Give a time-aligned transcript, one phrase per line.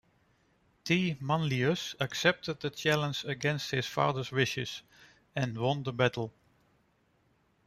[0.83, 1.15] T.
[1.19, 4.81] Manlius accepted the challenge against his father's wishes
[5.35, 6.33] and won the battle.